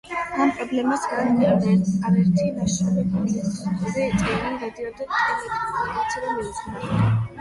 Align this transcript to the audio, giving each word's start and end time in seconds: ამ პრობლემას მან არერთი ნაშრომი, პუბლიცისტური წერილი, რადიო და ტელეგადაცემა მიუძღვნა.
ამ 0.43 0.51
პრობლემას 0.59 1.03
მან 1.09 1.35
არერთი 1.47 2.49
ნაშრომი, 2.55 3.03
პუბლიცისტური 3.11 3.93
წერილი, 3.99 4.41
რადიო 4.65 4.97
და 4.97 5.11
ტელეგადაცემა 5.15 6.39
მიუძღვნა. 6.41 7.15